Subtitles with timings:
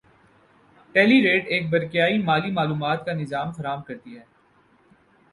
[0.95, 4.23] ٹیلیریٹ ایک برقیائی مالی معلومات کا نظام فراہم کرتی ہے